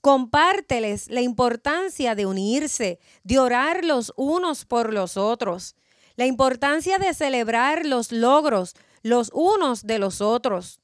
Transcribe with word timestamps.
Compárteles 0.00 1.08
la 1.10 1.20
importancia 1.20 2.14
de 2.14 2.26
unirse, 2.26 2.98
de 3.24 3.38
orar 3.38 3.84
los 3.84 4.12
unos 4.16 4.64
por 4.64 4.92
los 4.92 5.16
otros, 5.16 5.76
la 6.16 6.26
importancia 6.26 6.98
de 6.98 7.14
celebrar 7.14 7.84
los 7.84 8.12
logros 8.12 8.74
los 9.02 9.30
unos 9.32 9.86
de 9.86 9.98
los 9.98 10.20
otros. 10.20 10.80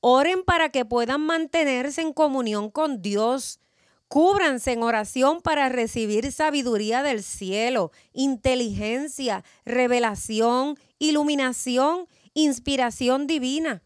Oren 0.00 0.42
para 0.42 0.70
que 0.70 0.84
puedan 0.84 1.20
mantenerse 1.20 2.00
en 2.00 2.12
comunión 2.12 2.70
con 2.70 3.02
Dios. 3.02 3.60
Cúbranse 4.08 4.72
en 4.72 4.82
oración 4.82 5.40
para 5.40 5.68
recibir 5.68 6.32
sabiduría 6.32 7.02
del 7.02 7.22
cielo, 7.22 7.92
inteligencia, 8.12 9.44
revelación, 9.64 10.76
iluminación, 10.98 12.08
inspiración 12.34 13.26
divina. 13.26 13.82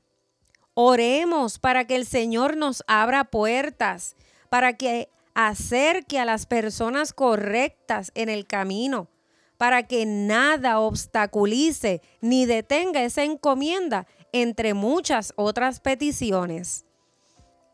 Oremos 0.75 1.59
para 1.59 1.87
que 1.87 1.97
el 1.97 2.07
Señor 2.07 2.57
nos 2.57 2.83
abra 2.87 3.25
puertas, 3.25 4.17
para 4.57 4.73
que 4.73 5.11
acerque 5.35 6.19
a 6.19 6.25
las 6.25 6.47
personas 6.47 7.13
correctas 7.13 8.11
en 8.15 8.31
el 8.31 8.47
camino, 8.47 9.11
para 9.59 9.83
que 9.83 10.07
nada 10.07 10.81
obstaculice 10.81 12.01
ni 12.23 12.47
detenga 12.47 13.03
esa 13.03 13.23
encomienda 13.23 14.07
entre 14.33 14.73
muchas 14.73 15.35
otras 15.37 15.81
peticiones. 15.81 16.87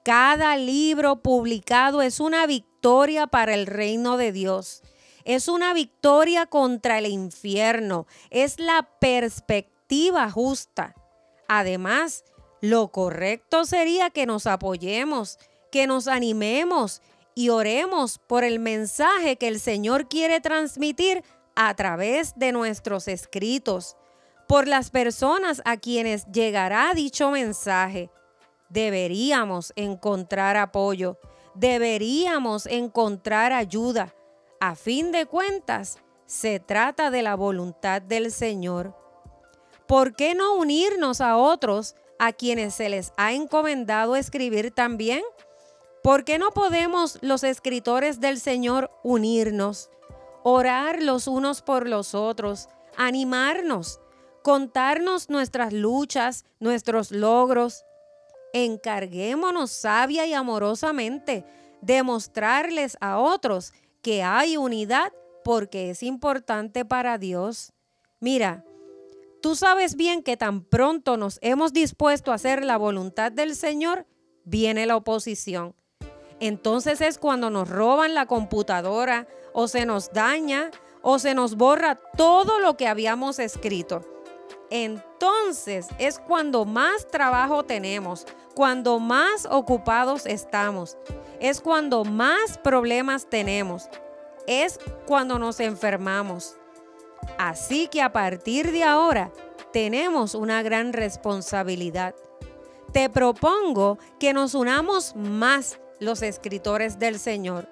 Cada 0.05 0.57
libro 0.57 1.23
publicado 1.23 2.03
es 2.03 2.19
una 2.19 2.49
victoria 2.49 3.29
para 3.29 3.55
el 3.55 3.67
reino 3.67 4.17
de 4.17 4.33
Dios. 4.33 4.83
Es 5.25 5.47
una 5.47 5.75
victoria 5.75 6.47
contra 6.47 6.99
el 6.99 7.07
infierno. 7.07 8.09
Es 8.31 8.59
la 8.59 8.89
perspectiva 8.99 10.29
justa. 10.33 10.97
Además, 11.47 12.25
lo 12.61 12.89
correcto 12.89 13.67
sería 13.67 14.11
que 14.11 14.27
nos 14.27 14.49
apoyemos, 14.49 15.39
que 15.73 15.89
nos 15.89 16.07
animemos 16.07 17.03
y 17.35 17.49
oremos 17.49 18.19
por 18.19 18.45
el 18.45 18.61
mensaje 18.61 19.37
que 19.37 19.49
el 19.49 19.59
Señor 19.59 20.07
quiere 20.09 20.41
transmitir 20.41 21.25
a 21.57 21.75
través 21.75 22.35
de 22.37 22.53
nuestros 22.53 23.09
escritos, 23.09 23.97
por 24.47 24.69
las 24.69 24.91
personas 24.91 25.63
a 25.65 25.79
quienes 25.79 26.27
llegará 26.27 26.93
dicho 26.95 27.31
mensaje. 27.31 28.11
Deberíamos 28.69 29.73
encontrar 29.77 30.57
apoyo, 30.57 31.19
deberíamos 31.55 32.67
encontrar 32.67 33.53
ayuda. 33.53 34.15
A 34.61 34.75
fin 34.75 35.11
de 35.11 35.27
cuentas, 35.27 35.99
se 36.27 36.61
trata 36.61 37.11
de 37.11 37.23
la 37.23 37.35
voluntad 37.35 38.03
del 38.03 38.31
Señor. 38.31 38.95
¿Por 39.87 40.15
qué 40.15 40.35
no 40.35 40.55
unirnos 40.55 41.21
a 41.21 41.37
otros 41.37 41.95
a 42.19 42.33
quienes 42.33 42.75
se 42.75 42.89
les 42.89 43.13
ha 43.17 43.33
encomendado 43.33 44.17
escribir 44.17 44.71
también? 44.71 45.23
¿Por 46.03 46.25
qué 46.25 46.37
no 46.37 46.51
podemos 46.51 47.17
los 47.23 47.45
escritores 47.45 48.19
del 48.19 48.41
Señor 48.41 48.91
unirnos, 49.05 49.89
orar 50.43 51.01
los 51.01 51.29
unos 51.29 51.63
por 51.63 51.89
los 51.89 52.17
otros, 52.17 52.69
animarnos, 52.97 54.01
contarnos 54.43 55.31
nuestras 55.31 55.73
luchas, 55.73 56.45
nuestros 56.59 57.13
logros? 57.13 57.85
Encarguémonos 58.53 59.71
sabia 59.71 60.27
y 60.27 60.35
amorosamente 60.35 61.45
de 61.83 62.03
mostrarles 62.03 62.97
a 63.01 63.19
otros 63.19 63.73
que 64.03 64.25
hay 64.25 64.57
unidad 64.57 65.13
porque 65.45 65.91
es 65.91 66.03
importante 66.03 66.85
para 66.85 67.17
Dios. 67.17 67.73
Mira, 68.19 68.65
tú 69.41 69.55
sabes 69.55 69.95
bien 69.95 70.25
que 70.25 70.37
tan 70.37 70.65
pronto 70.65 71.17
nos 71.17 71.39
hemos 71.43 71.73
dispuesto 71.73 72.33
a 72.33 72.35
hacer 72.35 72.65
la 72.65 72.77
voluntad 72.77 73.31
del 73.31 73.55
Señor, 73.55 74.05
viene 74.45 74.85
la 74.87 74.97
oposición 74.97 75.77
entonces 76.43 77.01
es 77.01 77.19
cuando 77.19 77.51
nos 77.51 77.69
roban 77.69 78.15
la 78.15 78.27
computadora 78.27 79.29
o 79.53 79.69
se 79.69 79.87
nos 79.87 80.13
daña 80.13 80.73
o 81.01 81.21
se 81.21 81.35
nos 81.35 81.57
borra 81.57 82.01
todo 82.17 82.59
lo 82.59 82.77
que 82.77 82.89
habíamos 82.89 83.39
escrito. 83.39 84.03
Entonces 84.69 85.87
es 85.99 86.19
cuando 86.19 86.65
más 86.65 87.07
trabajo 87.07 87.63
tenemos, 87.63 88.27
cuando 88.57 88.99
más 88.99 89.47
ocupados 89.49 90.27
estamos, 90.27 90.99
es 91.39 91.61
cuando 91.61 92.05
más 92.05 92.59
problemas 92.59 93.31
tenemos, 93.31 93.89
es 94.49 94.81
cuando 95.07 95.39
nos 95.39 95.61
enfermamos. 95.61 96.57
Así 97.39 97.87
que 97.87 98.03
a 98.03 98.13
partir 98.13 98.73
de 98.73 98.83
ahora 98.83 99.31
tenemos 99.73 100.35
una 100.35 100.61
gran 100.65 100.93
responsabilidad. 100.93 102.17
Te 102.93 103.09
propongo 103.09 103.99
que 104.19 104.33
nos 104.33 104.55
unamos 104.55 105.15
más 105.15 105.79
los 106.03 106.23
escritores 106.23 106.99
del 106.99 107.19
Señor, 107.19 107.69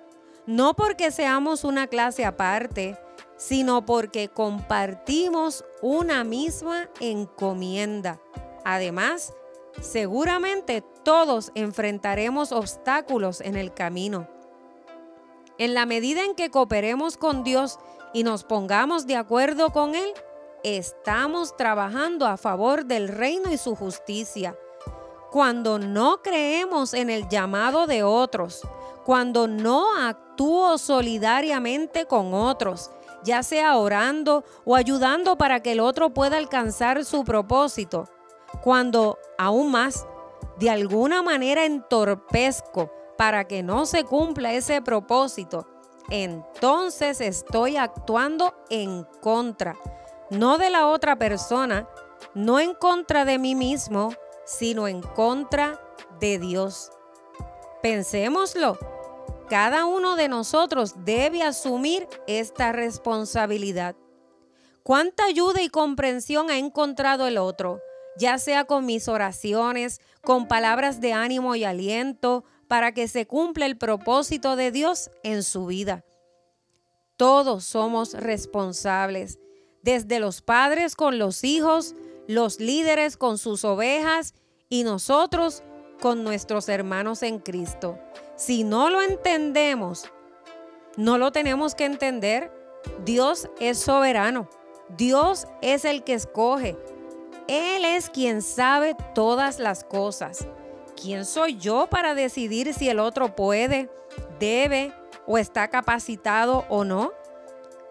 no 0.47 0.75
porque 0.75 1.11
seamos 1.11 1.65
una 1.65 1.89
clase 1.89 2.25
aparte, 2.25 2.97
sino 3.37 3.85
porque 3.85 4.29
compartimos 4.29 5.65
una 5.83 6.23
misma 6.25 6.89
encomienda. 7.01 8.21
Además, 8.65 9.33
seguramente 9.81 10.83
todos 11.03 11.51
enfrentaremos 11.55 12.53
obstáculos 12.53 13.41
en 13.41 13.57
el 13.57 13.75
camino. 13.75 14.29
En 15.59 15.75
la 15.75 15.85
medida 15.85 16.25
en 16.25 16.35
que 16.35 16.51
cooperemos 16.51 17.17
con 17.17 17.43
Dios 17.43 17.79
y 18.15 18.23
nos 18.23 18.45
pongamos 18.45 19.07
de 19.07 19.17
acuerdo 19.17 19.71
con 19.71 19.95
Él, 19.95 20.13
estamos 20.63 21.57
trabajando 21.57 22.27
a 22.27 22.37
favor 22.37 22.85
del 22.85 23.09
reino 23.09 23.53
y 23.53 23.57
su 23.57 23.75
justicia 23.75 24.57
cuando 25.31 25.79
no 25.79 26.23
creemos 26.23 26.95
en 26.95 27.11
el 27.11 27.29
llamado 27.29 27.87
de 27.87 28.03
otros, 28.03 28.63
cuando 29.05 29.47
no 29.47 29.97
actúo 29.97 30.77
solidariamente 30.79 32.07
con 32.07 32.35
otros, 32.35 32.91
ya 33.23 33.43
sea 33.43 33.77
orando 33.77 34.45
o 34.65 34.77
ayudando 34.77 35.37
para 35.37 35.61
que 35.61 35.73
el 35.73 35.81
otro 35.81 36.11
pueda 36.11 36.37
alcanzar 36.37 37.05
su 37.05 37.25
propósito, 37.25 38.09
cuando 38.63 39.19
aún 39.39 39.71
más, 39.71 40.07
de 40.59 40.71
alguna 40.71 41.23
manera 41.23 41.65
entorpezco 41.65 42.91
para 43.17 43.45
que 43.47 43.63
no 43.63 43.87
se 43.87 44.05
cumpla 44.05 44.53
ese 44.53 44.83
propósito, 44.83 45.67
entonces 46.11 47.21
estoy 47.21 47.77
actuando 47.77 48.55
en 48.69 49.05
contra, 49.21 49.77
no 50.31 50.59
de 50.59 50.71
la 50.71 50.89
otra 50.89 51.17
persona, 51.17 51.89
no 52.35 52.59
en 52.59 52.75
contra 52.75 53.25
de 53.25 53.39
mí 53.39 53.55
mismo, 53.55 54.13
sino 54.59 54.89
en 54.89 55.03
contra 55.03 55.81
de 56.21 56.39
Dios. 56.39 56.91
Pensémoslo. 57.83 58.79
Cada 59.49 59.85
uno 59.85 60.17
de 60.17 60.29
nosotros 60.29 60.95
debe 61.05 61.43
asumir 61.43 62.09
esta 62.27 62.73
responsabilidad. 62.73 63.97
¿Cuánta 64.83 65.25
ayuda 65.25 65.63
y 65.63 65.69
comprensión 65.69 66.51
ha 66.51 66.59
encontrado 66.59 67.27
el 67.27 67.39
otro? 67.39 67.81
ya 68.21 68.39
sea 68.39 68.65
con 68.65 68.87
mis 68.87 69.09
oraciones, 69.09 70.01
con 70.23 70.47
palabras 70.47 71.01
de 71.01 71.15
ánimo 71.15 71.55
y 71.57 71.65
aliento, 71.65 72.45
para 72.69 72.93
que 72.93 73.09
se 73.09 73.27
cumpla 73.27 73.67
el 73.67 73.79
propósito 73.79 74.57
de 74.57 74.71
Dios 74.71 75.11
en 75.23 75.43
su 75.43 75.67
vida. 75.67 76.05
Todos 77.17 77.65
somos 77.65 78.15
responsables, 78.15 79.39
desde 79.83 80.21
los 80.21 80.43
padres 80.43 80.95
con 80.95 81.19
los 81.19 81.45
hijos, 81.45 81.95
los 82.27 82.61
líderes 82.61 83.17
con 83.17 83.39
sus 83.39 83.65
ovejas 83.65 84.35
y 84.69 84.85
nosotros 84.85 85.63
con 86.01 86.25
nuestros 86.25 86.69
hermanos 86.69 87.23
en 87.23 87.39
Cristo. 87.39 87.99
Si 88.37 88.65
no 88.65 88.91
lo 88.91 89.03
entendemos, 89.03 90.11
no 90.97 91.19
lo 91.19 91.33
tenemos 91.33 91.75
que 91.75 91.85
entender. 91.85 92.53
Dios 93.05 93.49
es 93.61 93.79
soberano. 93.79 94.49
Dios 94.97 95.47
es 95.63 95.85
el 95.85 96.03
que 96.05 96.15
escoge. 96.15 96.77
Él 97.49 97.85
es 97.85 98.11
quien 98.11 98.43
sabe 98.43 98.97
todas 99.15 99.59
las 99.59 99.85
cosas. 99.85 100.47
¿Quién 101.01 101.25
soy 101.25 101.57
yo 101.57 101.89
para 101.89 102.15
decidir 102.15 102.75
si 102.75 102.89
el 102.89 102.99
otro 102.99 103.35
puede, 103.35 103.91
debe 104.39 104.93
o 105.27 105.39
está 105.39 105.69
capacitado 105.69 106.65
o 106.69 106.85
no? 106.85 107.13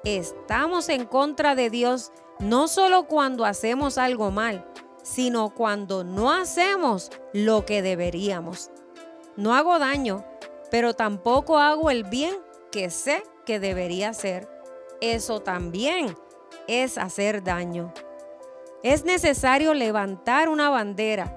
Estamos 0.03 0.89
en 0.89 1.05
contra 1.05 1.55
de 1.55 1.69
Dios 1.69 2.11
no 2.39 2.67
solo 2.67 3.05
cuando 3.07 3.45
hacemos 3.45 3.97
algo 3.97 4.31
mal, 4.31 4.65
sino 5.03 5.49
cuando 5.53 6.03
no 6.03 6.31
hacemos 6.31 7.11
lo 7.33 7.65
que 7.65 7.81
deberíamos. 7.81 8.71
No 9.35 9.53
hago 9.53 9.79
daño, 9.79 10.25
pero 10.71 10.93
tampoco 10.93 11.57
hago 11.57 11.89
el 11.89 12.03
bien 12.03 12.35
que 12.71 12.89
sé 12.89 13.23
que 13.45 13.59
debería 13.59 14.09
hacer. 14.09 14.47
Eso 15.01 15.41
también 15.41 16.15
es 16.67 16.97
hacer 16.97 17.43
daño. 17.43 17.93
Es 18.83 19.03
necesario 19.03 19.73
levantar 19.73 20.49
una 20.49 20.69
bandera. 20.69 21.35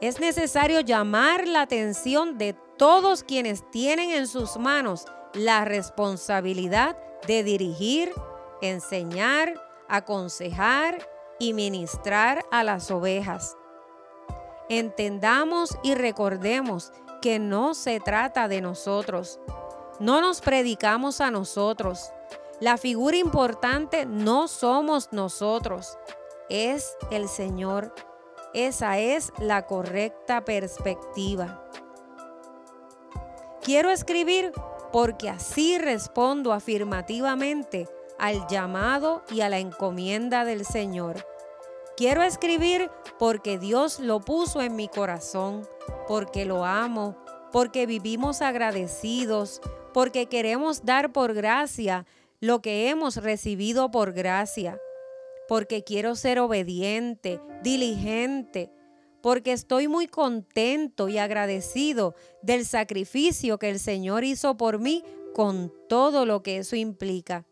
Es 0.00 0.18
necesario 0.20 0.80
llamar 0.80 1.46
la 1.46 1.62
atención 1.62 2.38
de 2.38 2.56
todos 2.76 3.22
quienes 3.22 3.68
tienen 3.70 4.10
en 4.10 4.26
sus 4.26 4.56
manos 4.56 5.06
la 5.34 5.64
responsabilidad 5.64 6.96
de 7.26 7.42
dirigir, 7.42 8.12
enseñar, 8.60 9.54
aconsejar 9.96 11.06
y 11.38 11.52
ministrar 11.52 12.44
a 12.50 12.64
las 12.64 12.90
ovejas. 12.90 13.56
Entendamos 14.68 15.76
y 15.82 15.94
recordemos 15.94 16.92
que 17.20 17.38
no 17.38 17.74
se 17.74 18.00
trata 18.00 18.48
de 18.48 18.60
nosotros. 18.60 19.40
No 20.00 20.20
nos 20.20 20.40
predicamos 20.40 21.20
a 21.20 21.30
nosotros. 21.30 22.12
La 22.60 22.76
figura 22.76 23.16
importante 23.16 24.06
no 24.06 24.48
somos 24.48 25.12
nosotros, 25.12 25.98
es 26.48 26.96
el 27.10 27.28
Señor. 27.28 27.94
Esa 28.54 28.98
es 28.98 29.32
la 29.38 29.66
correcta 29.66 30.44
perspectiva. 30.44 31.62
Quiero 33.62 33.90
escribir 33.90 34.52
porque 34.92 35.28
así 35.28 35.78
respondo 35.78 36.52
afirmativamente 36.52 37.88
al 38.18 38.46
llamado 38.48 39.22
y 39.30 39.40
a 39.40 39.48
la 39.48 39.58
encomienda 39.58 40.44
del 40.44 40.64
Señor. 40.64 41.26
Quiero 41.96 42.22
escribir 42.22 42.90
porque 43.18 43.58
Dios 43.58 44.00
lo 44.00 44.20
puso 44.20 44.62
en 44.62 44.74
mi 44.74 44.88
corazón, 44.88 45.66
porque 46.08 46.44
lo 46.44 46.64
amo, 46.64 47.16
porque 47.52 47.86
vivimos 47.86 48.42
agradecidos, 48.42 49.60
porque 49.92 50.26
queremos 50.26 50.84
dar 50.84 51.12
por 51.12 51.34
gracia 51.34 52.04
lo 52.40 52.60
que 52.60 52.90
hemos 52.90 53.16
recibido 53.16 53.90
por 53.90 54.12
gracia, 54.12 54.80
porque 55.48 55.84
quiero 55.84 56.16
ser 56.16 56.40
obediente, 56.40 57.40
diligente, 57.62 58.72
porque 59.22 59.52
estoy 59.52 59.88
muy 59.88 60.08
contento 60.08 61.08
y 61.08 61.18
agradecido 61.18 62.14
del 62.42 62.66
sacrificio 62.66 63.58
que 63.58 63.70
el 63.70 63.78
Señor 63.78 64.24
hizo 64.24 64.56
por 64.56 64.80
mí 64.80 65.04
con 65.32 65.72
todo 65.88 66.26
lo 66.26 66.42
que 66.42 66.58
eso 66.58 66.76
implica, 66.76 67.46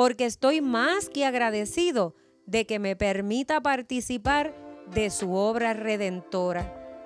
porque 0.00 0.24
estoy 0.24 0.62
más 0.62 1.10
que 1.10 1.26
agradecido 1.26 2.14
de 2.46 2.64
que 2.64 2.78
me 2.78 2.96
permita 2.96 3.60
participar 3.60 4.54
de 4.86 5.10
su 5.10 5.34
obra 5.34 5.74
redentora. 5.74 7.04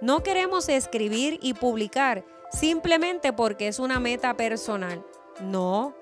No 0.00 0.22
queremos 0.22 0.70
escribir 0.70 1.38
y 1.42 1.52
publicar 1.52 2.24
simplemente 2.50 3.34
porque 3.34 3.68
es 3.68 3.78
una 3.78 4.00
meta 4.00 4.34
personal. 4.34 5.04
No, 5.42 5.94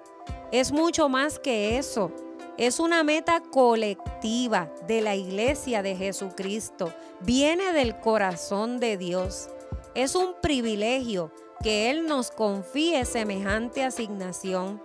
es 0.52 0.70
mucho 0.70 1.08
más 1.08 1.40
que 1.40 1.78
eso. 1.78 2.12
Es 2.58 2.78
una 2.78 3.02
meta 3.02 3.40
colectiva 3.50 4.72
de 4.86 5.00
la 5.00 5.16
iglesia 5.16 5.82
de 5.82 5.96
Jesucristo. 5.96 6.94
Viene 7.22 7.72
del 7.72 7.98
corazón 7.98 8.78
de 8.78 8.96
Dios. 8.96 9.48
Es 9.96 10.14
un 10.14 10.36
privilegio 10.40 11.32
que 11.60 11.90
Él 11.90 12.06
nos 12.06 12.30
confíe 12.30 13.04
semejante 13.04 13.82
asignación. 13.82 14.80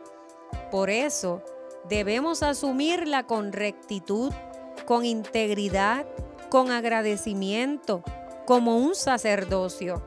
Por 0.72 0.90
eso 0.90 1.42
debemos 1.88 2.44
asumirla 2.44 3.26
con 3.26 3.52
rectitud, 3.54 4.32
con 4.86 5.06
integridad, 5.06 6.06
con 6.50 6.72
agradecimiento, 6.72 8.04
como 8.46 8.78
un 8.78 8.96
sacerdocio. 8.96 10.04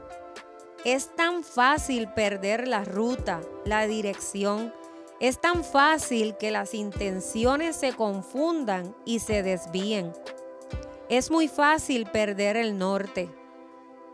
Es 0.84 1.14
tan 1.14 1.44
fácil 1.44 2.08
perder 2.08 2.66
la 2.66 2.84
ruta, 2.84 3.40
la 3.64 3.86
dirección, 3.86 4.72
es 5.22 5.40
tan 5.40 5.62
fácil 5.62 6.36
que 6.36 6.50
las 6.50 6.74
intenciones 6.74 7.76
se 7.76 7.92
confundan 7.92 8.92
y 9.04 9.20
se 9.20 9.44
desvíen. 9.44 10.12
Es 11.08 11.30
muy 11.30 11.46
fácil 11.46 12.06
perder 12.06 12.56
el 12.56 12.76
norte. 12.76 13.30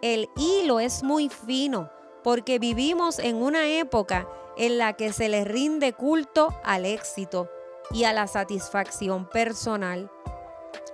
El 0.03 0.29
hilo 0.37 0.81
es 0.81 1.03
muy 1.03 1.31
fino 1.31 1.89
porque 2.23 2.59
vivimos 2.59 3.19
en 3.21 3.37
una 3.37 3.67
época 3.67 4.29
en 4.59 4.77
la 4.77 4.93
que 4.93 5.13
se 5.13 5.29
le 5.29 5.45
rinde 5.45 5.95
culto 5.95 6.49
al 6.63 6.85
éxito 6.85 7.49
y 7.91 8.05
a 8.05 8.13
la 8.13 8.27
satisfacción 8.27 9.29
personal. 9.29 10.11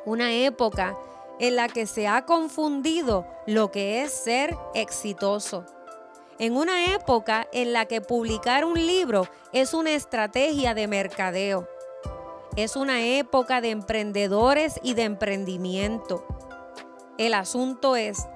Una 0.04 0.32
época 0.32 0.96
en 1.40 1.56
la 1.56 1.68
que 1.68 1.86
se 1.86 2.06
ha 2.06 2.24
confundido 2.24 3.26
lo 3.46 3.72
que 3.72 4.02
es 4.02 4.12
ser 4.12 4.56
exitoso 4.74 5.64
en 6.38 6.56
una 6.56 6.92
época 6.94 7.46
en 7.52 7.72
la 7.72 7.86
que 7.86 8.00
publicar 8.00 8.64
un 8.64 8.74
libro 8.74 9.28
es 9.52 9.72
una 9.72 9.92
estrategia 9.92 10.74
de 10.74 10.88
mercadeo. 10.88 11.68
Es 12.56 12.74
una 12.76 13.04
época 13.04 13.60
de 13.60 13.70
emprendedores 13.70 14.80
y 14.82 14.94
de 14.94 15.04
emprendimiento. 15.04 16.24
El 17.18 17.34
asunto 17.34 17.94
es, 17.94 18.26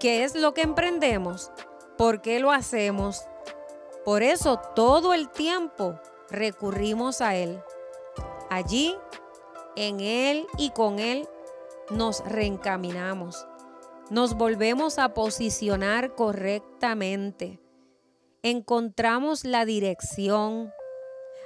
¿qué 0.00 0.24
es 0.24 0.34
lo 0.34 0.52
que 0.52 0.62
emprendemos? 0.62 1.52
¿Por 1.96 2.20
qué 2.22 2.40
lo 2.40 2.50
hacemos? 2.50 3.24
Por 4.08 4.22
eso 4.22 4.58
todo 4.74 5.12
el 5.12 5.28
tiempo 5.28 6.00
recurrimos 6.30 7.20
a 7.20 7.36
Él. 7.36 7.60
Allí, 8.48 8.96
en 9.76 10.00
Él 10.00 10.46
y 10.56 10.70
con 10.70 10.98
Él, 10.98 11.28
nos 11.90 12.24
reencaminamos 12.24 13.46
nos 14.10 14.34
volvemos 14.34 14.98
a 14.98 15.12
posicionar 15.12 16.14
correctamente. 16.14 17.60
Encontramos 18.42 19.44
la 19.44 19.66
dirección. 19.66 20.72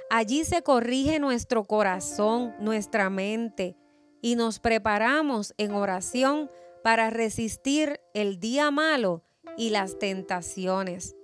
Allí 0.09 0.45
se 0.45 0.61
corrige 0.61 1.19
nuestro 1.19 1.65
corazón, 1.65 2.53
nuestra 2.59 3.09
mente, 3.09 3.75
y 4.21 4.35
nos 4.35 4.59
preparamos 4.59 5.53
en 5.57 5.73
oración 5.73 6.49
para 6.83 7.09
resistir 7.09 7.99
el 8.13 8.39
día 8.39 8.71
malo 8.71 9.23
y 9.57 9.71
las 9.71 9.99
tentaciones. 9.99 11.17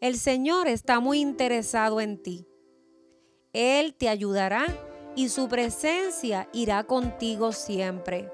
El 0.00 0.16
Señor 0.16 0.68
está 0.68 1.00
muy 1.00 1.20
interesado 1.20 2.00
en 2.00 2.22
ti. 2.22 2.46
Él 3.52 3.94
te 3.94 4.08
ayudará 4.08 4.64
y 5.14 5.28
su 5.28 5.48
presencia 5.48 6.48
irá 6.52 6.84
contigo 6.84 7.52
siempre 7.52 8.30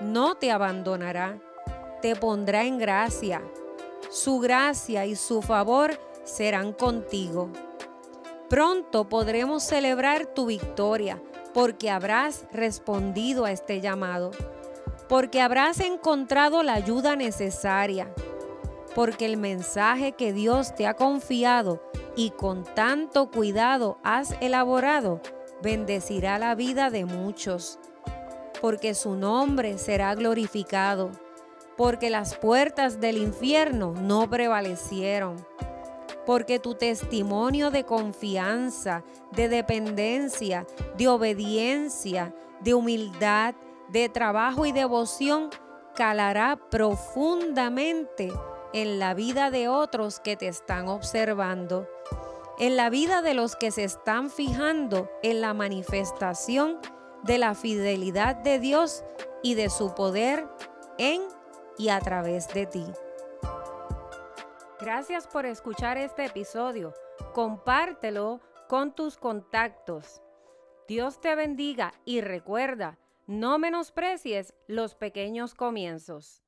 no 0.00 0.34
te 0.34 0.52
abandonará, 0.52 1.40
te 2.02 2.16
pondrá 2.16 2.64
en 2.64 2.78
gracia. 2.78 3.42
Su 4.10 4.38
gracia 4.38 5.06
y 5.06 5.16
su 5.16 5.42
favor 5.42 5.98
serán 6.24 6.72
contigo. 6.72 7.50
Pronto 8.48 9.08
podremos 9.08 9.62
celebrar 9.62 10.26
tu 10.26 10.46
victoria 10.46 11.22
porque 11.54 11.90
habrás 11.90 12.46
respondido 12.52 13.46
a 13.46 13.52
este 13.52 13.80
llamado, 13.80 14.30
porque 15.08 15.40
habrás 15.40 15.80
encontrado 15.80 16.62
la 16.62 16.74
ayuda 16.74 17.16
necesaria, 17.16 18.12
porque 18.96 19.26
el 19.26 19.36
mensaje 19.36 20.12
que 20.12 20.32
Dios 20.32 20.74
te 20.74 20.86
ha 20.86 20.94
confiado 20.94 21.82
y 22.16 22.30
con 22.30 22.64
tanto 22.64 23.30
cuidado 23.30 23.98
has 24.02 24.34
elaborado 24.40 25.20
bendecirá 25.62 26.38
la 26.38 26.54
vida 26.54 26.88
de 26.88 27.04
muchos 27.04 27.78
porque 28.62 28.94
su 28.94 29.14
nombre 29.14 29.76
será 29.76 30.14
glorificado, 30.14 31.10
porque 31.76 32.08
las 32.08 32.38
puertas 32.38 32.98
del 32.98 33.18
infierno 33.18 33.92
no 34.00 34.30
prevalecieron, 34.30 35.36
porque 36.24 36.58
tu 36.58 36.74
testimonio 36.74 37.70
de 37.70 37.84
confianza, 37.84 39.04
de 39.32 39.50
dependencia, 39.50 40.66
de 40.96 41.08
obediencia, 41.08 42.34
de 42.60 42.72
humildad, 42.72 43.54
de 43.90 44.08
trabajo 44.08 44.64
y 44.64 44.72
devoción 44.72 45.50
calará 45.94 46.56
profundamente 46.70 48.32
en 48.76 48.98
la 48.98 49.14
vida 49.14 49.50
de 49.50 49.68
otros 49.68 50.20
que 50.20 50.36
te 50.36 50.48
están 50.48 50.88
observando, 50.88 51.88
en 52.58 52.76
la 52.76 52.90
vida 52.90 53.22
de 53.22 53.32
los 53.32 53.56
que 53.56 53.70
se 53.70 53.84
están 53.84 54.28
fijando 54.28 55.10
en 55.22 55.40
la 55.40 55.54
manifestación 55.54 56.78
de 57.22 57.38
la 57.38 57.54
fidelidad 57.54 58.36
de 58.36 58.58
Dios 58.58 59.02
y 59.42 59.54
de 59.54 59.70
su 59.70 59.94
poder 59.94 60.46
en 60.98 61.22
y 61.78 61.88
a 61.88 62.00
través 62.00 62.48
de 62.48 62.66
ti. 62.66 62.84
Gracias 64.78 65.26
por 65.26 65.46
escuchar 65.46 65.96
este 65.96 66.26
episodio. 66.26 66.92
Compártelo 67.32 68.42
con 68.68 68.94
tus 68.94 69.16
contactos. 69.16 70.20
Dios 70.86 71.18
te 71.22 71.34
bendiga 71.34 71.94
y 72.04 72.20
recuerda, 72.20 72.98
no 73.26 73.58
menosprecies 73.58 74.52
los 74.66 74.94
pequeños 74.94 75.54
comienzos. 75.54 76.45